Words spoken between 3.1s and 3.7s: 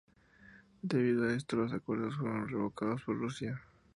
Rusia.